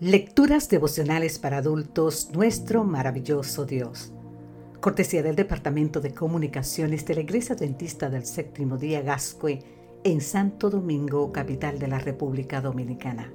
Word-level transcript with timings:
Lecturas 0.00 0.68
devocionales 0.68 1.40
para 1.40 1.56
adultos, 1.56 2.30
nuestro 2.32 2.84
maravilloso 2.84 3.64
Dios. 3.64 4.12
Cortesía 4.80 5.24
del 5.24 5.34
Departamento 5.34 6.00
de 6.00 6.14
Comunicaciones 6.14 7.04
de 7.04 7.16
la 7.16 7.22
Iglesia 7.22 7.56
Adventista 7.56 8.08
del 8.08 8.24
Séptimo 8.24 8.76
Día 8.76 9.02
Gascue 9.02 9.58
en 10.04 10.20
Santo 10.20 10.70
Domingo, 10.70 11.32
capital 11.32 11.80
de 11.80 11.88
la 11.88 11.98
República 11.98 12.60
Dominicana. 12.60 13.32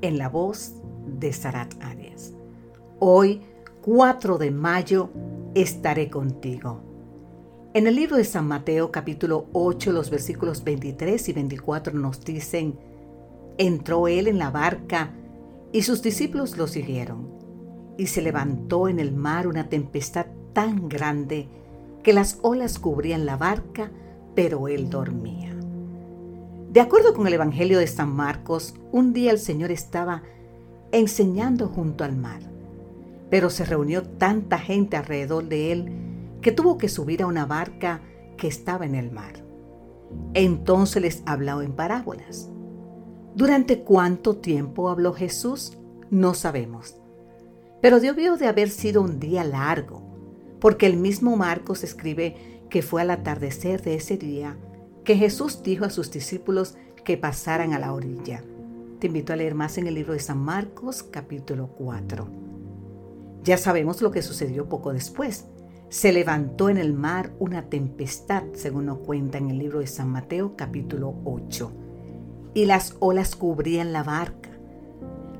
En 0.00 0.18
la 0.18 0.28
voz 0.28 0.82
de 1.06 1.32
Sarat 1.32 1.72
Arias. 1.80 2.32
Hoy, 2.98 3.42
4 3.82 4.38
de 4.38 4.50
mayo, 4.50 5.10
estaré 5.54 6.10
contigo. 6.10 6.80
En 7.74 7.86
el 7.86 7.94
libro 7.94 8.16
de 8.16 8.24
San 8.24 8.48
Mateo 8.48 8.90
capítulo 8.90 9.46
8, 9.52 9.92
los 9.92 10.10
versículos 10.10 10.64
23 10.64 11.28
y 11.28 11.32
24 11.32 11.94
nos 11.94 12.24
dicen, 12.24 12.76
Entró 13.58 14.08
él 14.08 14.28
en 14.28 14.38
la 14.38 14.50
barca 14.50 15.10
y 15.72 15.82
sus 15.82 16.02
discípulos 16.02 16.56
lo 16.56 16.66
siguieron. 16.66 17.30
Y 17.98 18.06
se 18.06 18.22
levantó 18.22 18.88
en 18.88 18.98
el 18.98 19.12
mar 19.12 19.46
una 19.46 19.68
tempestad 19.68 20.26
tan 20.52 20.88
grande 20.88 21.48
que 22.02 22.12
las 22.12 22.38
olas 22.42 22.78
cubrían 22.78 23.26
la 23.26 23.36
barca, 23.36 23.90
pero 24.34 24.68
él 24.68 24.90
dormía. 24.90 25.54
De 26.70 26.80
acuerdo 26.80 27.14
con 27.14 27.26
el 27.26 27.34
Evangelio 27.34 27.78
de 27.78 27.86
San 27.86 28.14
Marcos, 28.14 28.74
un 28.92 29.12
día 29.12 29.30
el 29.30 29.38
Señor 29.38 29.70
estaba 29.70 30.22
enseñando 30.90 31.68
junto 31.68 32.04
al 32.04 32.16
mar, 32.16 32.40
pero 33.30 33.50
se 33.50 33.64
reunió 33.64 34.02
tanta 34.02 34.58
gente 34.58 34.96
alrededor 34.96 35.48
de 35.48 35.72
él 35.72 35.92
que 36.40 36.52
tuvo 36.52 36.78
que 36.78 36.88
subir 36.88 37.22
a 37.22 37.26
una 37.26 37.46
barca 37.46 38.00
que 38.36 38.48
estaba 38.48 38.86
en 38.86 38.94
el 38.94 39.10
mar. 39.10 39.44
Entonces 40.34 41.02
les 41.02 41.22
habló 41.26 41.62
en 41.62 41.72
parábolas 41.72 42.50
¿Durante 43.34 43.80
cuánto 43.80 44.36
tiempo 44.36 44.90
habló 44.90 45.14
Jesús? 45.14 45.78
No 46.10 46.34
sabemos. 46.34 46.96
Pero 47.80 47.98
debió 47.98 48.36
de 48.36 48.46
haber 48.46 48.68
sido 48.68 49.00
un 49.00 49.20
día 49.20 49.42
largo, 49.42 50.02
porque 50.60 50.86
el 50.86 50.98
mismo 50.98 51.34
Marcos 51.36 51.82
escribe 51.82 52.36
que 52.68 52.82
fue 52.82 53.00
al 53.00 53.10
atardecer 53.10 53.80
de 53.80 53.94
ese 53.94 54.18
día 54.18 54.58
que 55.02 55.16
Jesús 55.16 55.62
dijo 55.62 55.86
a 55.86 55.90
sus 55.90 56.10
discípulos 56.10 56.76
que 57.04 57.16
pasaran 57.16 57.72
a 57.72 57.78
la 57.78 57.94
orilla. 57.94 58.44
Te 58.98 59.06
invito 59.06 59.32
a 59.32 59.36
leer 59.36 59.54
más 59.54 59.78
en 59.78 59.86
el 59.86 59.94
libro 59.94 60.12
de 60.12 60.20
San 60.20 60.38
Marcos 60.38 61.02
capítulo 61.02 61.68
4. 61.68 62.28
Ya 63.44 63.56
sabemos 63.56 64.02
lo 64.02 64.10
que 64.10 64.20
sucedió 64.20 64.68
poco 64.68 64.92
después. 64.92 65.46
Se 65.88 66.12
levantó 66.12 66.68
en 66.68 66.76
el 66.76 66.92
mar 66.92 67.32
una 67.38 67.70
tempestad, 67.70 68.44
según 68.52 68.86
nos 68.86 68.98
cuenta 68.98 69.38
en 69.38 69.50
el 69.50 69.58
libro 69.58 69.80
de 69.80 69.86
San 69.86 70.10
Mateo 70.10 70.54
capítulo 70.54 71.14
8 71.24 71.81
y 72.54 72.66
las 72.66 72.96
olas 73.00 73.36
cubrían 73.36 73.92
la 73.92 74.02
barca. 74.02 74.50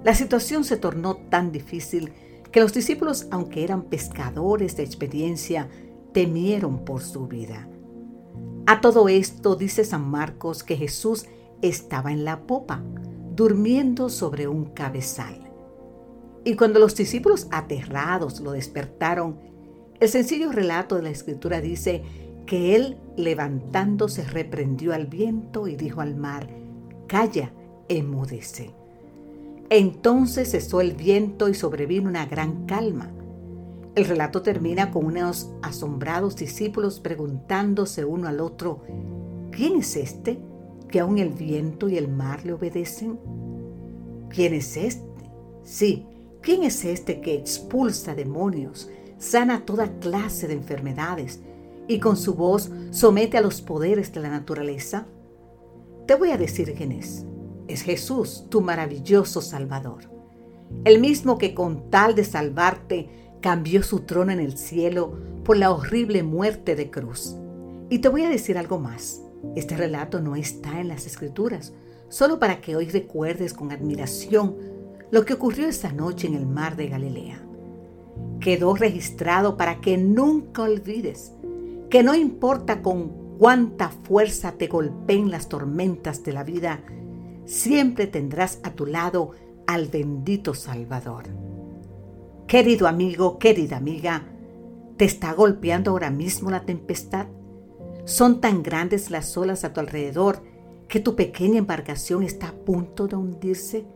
La 0.04 0.14
situación 0.14 0.64
se 0.64 0.76
tornó 0.76 1.16
tan 1.16 1.52
difícil 1.52 2.12
que 2.50 2.60
los 2.60 2.72
discípulos, 2.72 3.26
aunque 3.30 3.64
eran 3.64 3.84
pescadores 3.84 4.76
de 4.76 4.82
experiencia, 4.82 5.68
temieron 6.12 6.84
por 6.84 7.02
su 7.02 7.26
vida. 7.26 7.68
A 8.66 8.80
todo 8.80 9.08
esto 9.08 9.56
dice 9.56 9.84
San 9.84 10.08
Marcos 10.08 10.62
que 10.62 10.76
Jesús 10.76 11.26
estaba 11.62 12.12
en 12.12 12.24
la 12.24 12.40
popa, 12.46 12.82
durmiendo 13.34 14.08
sobre 14.08 14.48
un 14.48 14.66
cabezal. 14.66 15.50
Y 16.44 16.56
cuando 16.56 16.78
los 16.78 16.94
discípulos 16.94 17.46
aterrados 17.50 18.40
lo 18.40 18.52
despertaron, 18.52 19.38
el 20.00 20.08
sencillo 20.08 20.50
relato 20.50 20.96
de 20.96 21.02
la 21.02 21.10
escritura 21.10 21.60
dice 21.60 22.02
que 22.46 22.74
él 22.74 22.98
levantándose 23.16 24.24
reprendió 24.24 24.92
al 24.92 25.06
viento 25.06 25.68
y 25.68 25.76
dijo 25.76 26.00
al 26.00 26.16
mar, 26.16 26.48
calla, 27.12 27.52
emudece. 27.90 28.70
Entonces 29.68 30.52
cesó 30.52 30.80
el 30.80 30.94
viento 30.94 31.50
y 31.50 31.54
sobrevino 31.54 32.08
una 32.08 32.24
gran 32.24 32.64
calma. 32.64 33.10
El 33.94 34.06
relato 34.06 34.40
termina 34.40 34.90
con 34.90 35.04
unos 35.04 35.50
asombrados 35.60 36.36
discípulos 36.36 37.00
preguntándose 37.00 38.06
uno 38.06 38.28
al 38.28 38.40
otro, 38.40 38.84
¿quién 39.50 39.76
es 39.76 39.94
este 39.96 40.40
que 40.88 41.00
aun 41.00 41.18
el 41.18 41.34
viento 41.34 41.90
y 41.90 41.98
el 41.98 42.08
mar 42.08 42.46
le 42.46 42.54
obedecen? 42.54 43.20
¿Quién 44.30 44.54
es 44.54 44.78
este? 44.78 45.30
Sí, 45.64 46.06
¿quién 46.40 46.62
es 46.62 46.82
este 46.86 47.20
que 47.20 47.34
expulsa 47.34 48.14
demonios, 48.14 48.88
sana 49.18 49.66
toda 49.66 49.98
clase 49.98 50.48
de 50.48 50.54
enfermedades 50.54 51.40
y 51.88 51.98
con 51.98 52.16
su 52.16 52.32
voz 52.32 52.70
somete 52.90 53.36
a 53.36 53.42
los 53.42 53.60
poderes 53.60 54.14
de 54.14 54.20
la 54.20 54.30
naturaleza? 54.30 55.06
Te 56.06 56.16
voy 56.16 56.30
a 56.30 56.36
decir 56.36 56.74
quién 56.76 56.90
es. 56.90 57.24
Es 57.68 57.82
Jesús, 57.82 58.46
tu 58.50 58.60
maravilloso 58.60 59.40
Salvador. 59.40 60.10
El 60.84 61.00
mismo 61.00 61.38
que 61.38 61.54
con 61.54 61.90
tal 61.90 62.16
de 62.16 62.24
salvarte 62.24 63.08
cambió 63.40 63.84
su 63.84 64.00
trono 64.00 64.32
en 64.32 64.40
el 64.40 64.58
cielo 64.58 65.12
por 65.44 65.56
la 65.56 65.70
horrible 65.70 66.24
muerte 66.24 66.74
de 66.74 66.90
cruz. 66.90 67.36
Y 67.88 68.00
te 68.00 68.08
voy 68.08 68.22
a 68.22 68.30
decir 68.30 68.58
algo 68.58 68.80
más. 68.80 69.22
Este 69.54 69.76
relato 69.76 70.20
no 70.20 70.34
está 70.34 70.80
en 70.80 70.88
las 70.88 71.06
escrituras, 71.06 71.72
solo 72.08 72.40
para 72.40 72.60
que 72.60 72.74
hoy 72.74 72.88
recuerdes 72.88 73.54
con 73.54 73.70
admiración 73.70 74.56
lo 75.12 75.24
que 75.24 75.34
ocurrió 75.34 75.68
esa 75.68 75.92
noche 75.92 76.26
en 76.26 76.34
el 76.34 76.46
mar 76.46 76.74
de 76.74 76.88
Galilea. 76.88 77.40
Quedó 78.40 78.74
registrado 78.74 79.56
para 79.56 79.80
que 79.80 79.98
nunca 79.98 80.62
olvides 80.62 81.32
que 81.90 82.02
no 82.02 82.14
importa 82.14 82.82
con 82.82 83.21
cuánta 83.38 83.88
fuerza 83.88 84.52
te 84.52 84.66
golpeen 84.66 85.30
las 85.30 85.48
tormentas 85.48 86.22
de 86.22 86.32
la 86.32 86.44
vida, 86.44 86.80
siempre 87.44 88.06
tendrás 88.06 88.60
a 88.62 88.72
tu 88.72 88.86
lado 88.86 89.30
al 89.66 89.88
bendito 89.88 90.54
Salvador. 90.54 91.24
Querido 92.46 92.86
amigo, 92.86 93.38
querida 93.38 93.76
amiga, 93.76 94.26
¿te 94.96 95.04
está 95.04 95.32
golpeando 95.32 95.90
ahora 95.90 96.10
mismo 96.10 96.50
la 96.50 96.64
tempestad? 96.64 97.26
¿Son 98.04 98.40
tan 98.40 98.62
grandes 98.62 99.10
las 99.10 99.36
olas 99.36 99.64
a 99.64 99.72
tu 99.72 99.80
alrededor 99.80 100.42
que 100.88 101.00
tu 101.00 101.14
pequeña 101.14 101.58
embarcación 101.58 102.22
está 102.24 102.48
a 102.48 102.52
punto 102.52 103.06
de 103.06 103.16
hundirse? 103.16 103.86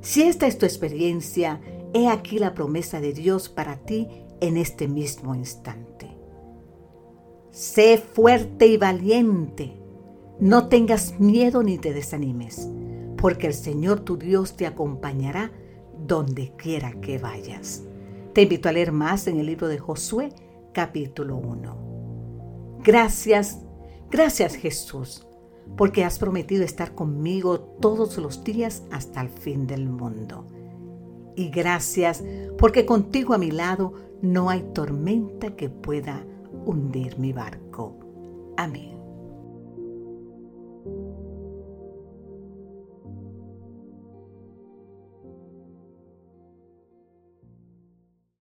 Si 0.00 0.22
esta 0.22 0.46
es 0.46 0.58
tu 0.58 0.66
experiencia, 0.66 1.60
he 1.92 2.08
aquí 2.08 2.38
la 2.38 2.54
promesa 2.54 3.00
de 3.00 3.12
Dios 3.12 3.48
para 3.48 3.78
ti 3.78 4.08
en 4.40 4.56
este 4.56 4.86
mismo 4.86 5.34
instante. 5.34 5.95
Sé 7.56 7.96
fuerte 7.96 8.66
y 8.66 8.76
valiente. 8.76 9.80
No 10.38 10.68
tengas 10.68 11.18
miedo 11.18 11.62
ni 11.62 11.78
te 11.78 11.94
desanimes, 11.94 12.68
porque 13.16 13.46
el 13.46 13.54
Señor 13.54 14.00
tu 14.00 14.18
Dios 14.18 14.58
te 14.58 14.66
acompañará 14.66 15.50
donde 16.06 16.52
quiera 16.58 17.00
que 17.00 17.16
vayas. 17.16 17.82
Te 18.34 18.42
invito 18.42 18.68
a 18.68 18.72
leer 18.72 18.92
más 18.92 19.26
en 19.26 19.40
el 19.40 19.46
libro 19.46 19.68
de 19.68 19.78
Josué, 19.78 20.34
capítulo 20.74 21.38
1. 21.38 22.80
Gracias, 22.84 23.62
gracias 24.10 24.54
Jesús, 24.54 25.26
porque 25.78 26.04
has 26.04 26.18
prometido 26.18 26.62
estar 26.62 26.94
conmigo 26.94 27.58
todos 27.80 28.18
los 28.18 28.44
días 28.44 28.82
hasta 28.90 29.22
el 29.22 29.30
fin 29.30 29.66
del 29.66 29.88
mundo. 29.88 30.44
Y 31.36 31.48
gracias 31.48 32.22
porque 32.58 32.84
contigo 32.84 33.32
a 33.32 33.38
mi 33.38 33.50
lado 33.50 33.94
no 34.20 34.50
hay 34.50 34.60
tormenta 34.74 35.56
que 35.56 35.70
pueda 35.70 36.22
hundir 36.66 37.18
mi 37.18 37.32
barco. 37.32 37.94
Amén. 38.56 38.95